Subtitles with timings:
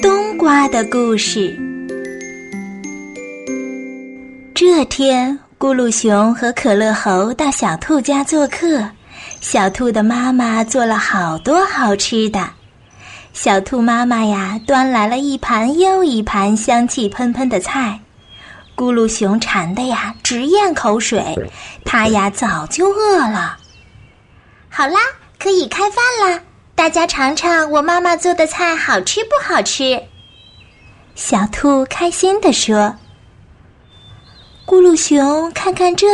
[0.00, 1.54] 冬瓜的故事。
[4.54, 8.88] 这天，咕噜熊和可乐猴到小兔家做客。
[9.42, 12.48] 小兔的妈妈做了好多好吃的。
[13.34, 18.00] 小兔妈妈呀，端来了一盘又一盘香气喷喷的菜。
[18.74, 21.36] 咕噜熊馋的呀，直咽口水。
[21.84, 23.58] 它呀，早就饿了。
[24.70, 24.98] 好啦，
[25.38, 26.42] 可以开饭啦！
[26.80, 30.02] 大家尝尝我妈妈做的菜好吃不好吃？
[31.14, 32.96] 小兔开心地说。
[34.64, 36.06] 咕噜熊看看这，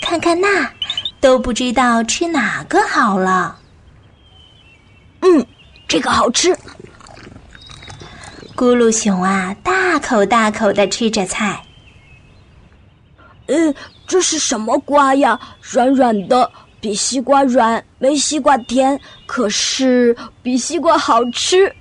[0.00, 0.70] 看看那，
[1.20, 3.58] 都不知道吃哪个好了。
[5.22, 5.44] 嗯，
[5.88, 6.56] 这个好吃。
[8.54, 11.64] 咕噜熊啊，大口大口的吃着菜。
[13.48, 13.74] 嗯，
[14.06, 15.40] 这是什么瓜呀？
[15.60, 16.48] 软软的。
[16.82, 21.72] 比西瓜软，没西瓜甜，可是比西瓜好吃。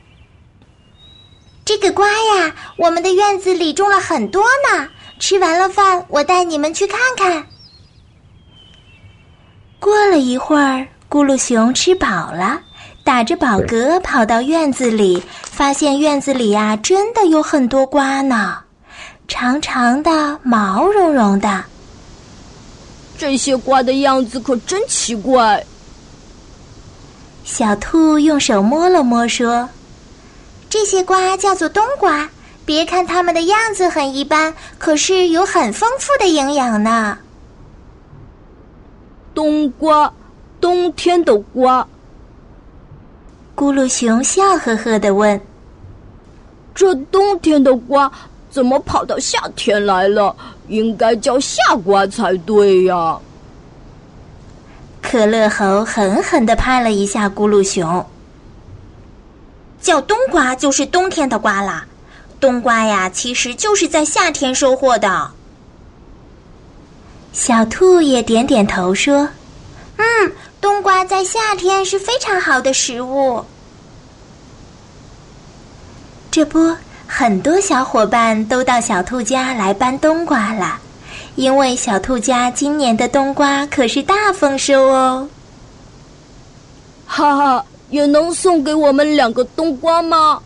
[1.66, 4.88] 这个瓜呀，我们的院子里种了很多呢。
[5.18, 7.48] 吃完了饭，我带你们去看看。
[9.80, 12.62] 过了一会儿，咕噜熊吃饱了，
[13.04, 18.60] 打着饱嗝跑到院子里，发现院子里呀，真的有很多瓜呢，
[19.28, 21.66] 长长的，毛茸茸的。
[23.22, 25.64] 这些瓜的样子可真奇怪。
[27.44, 29.70] 小兔用手摸了摸，说
[30.68, 32.28] ：“这些瓜叫做冬瓜，
[32.66, 37.16] 别看它们的样子很一般，可是有很丰富的营养呢。”
[39.36, 40.12] 冬瓜，
[40.60, 41.88] 冬天的瓜。
[43.56, 45.40] 咕噜熊笑呵呵的问
[46.74, 48.12] ：“这冬天的瓜？”
[48.52, 50.36] 怎么跑到夏天来了？
[50.68, 53.18] 应该叫夏瓜才对呀！
[55.02, 58.06] 可乐猴狠狠的拍了一下咕噜熊。
[59.82, 61.86] 叫冬瓜就是冬天的瓜啦，
[62.40, 65.32] 冬瓜呀，其实就是在夏天收获的。
[67.34, 69.28] 小兔也点点头说
[69.98, 73.44] ：“嗯，冬瓜在夏天是非常好的食物。”
[76.30, 76.76] 这不。
[77.14, 80.80] 很多小伙伴都到小兔家来搬冬瓜了，
[81.36, 85.28] 因为小兔家今年的冬瓜可是大丰收哦。
[87.06, 90.42] 哈哈，也能送给我们两个冬瓜吗？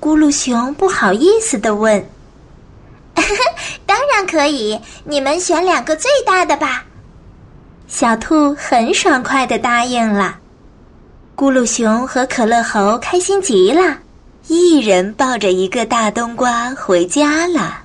[0.00, 2.04] 咕噜熊不好意思的问。
[3.86, 6.84] 当然可以，你们选两个最大的吧。
[7.86, 10.38] 小兔很爽快的答应了。
[11.36, 13.96] 咕噜熊和可乐猴开心极了。
[14.48, 17.82] 一人抱着一个大冬瓜回家了。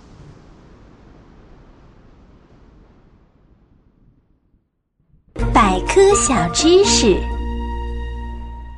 [5.54, 7.18] 百科小知识：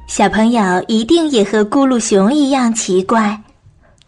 [0.07, 3.39] 小朋友一定也和咕噜熊一样奇怪，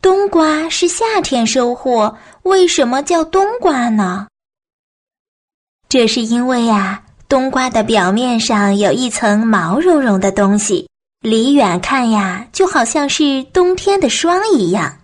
[0.01, 4.27] 冬瓜是夏天收获，为什么叫冬瓜呢？
[5.87, 10.89] 这是因为啊，冬瓜的表面上有一层毛茸茸的东西。
[11.29, 14.99] 离远看呀，就好像是冬天的霜一样，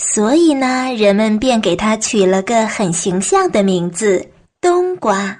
[0.00, 4.26] 所以呢，人们便给它取了个很形象的名字——
[4.60, 5.38] 冬瓜。